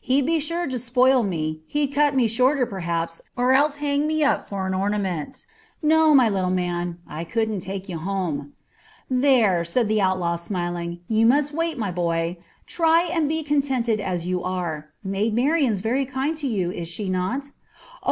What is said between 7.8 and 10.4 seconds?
you home." "There," said the outlaw,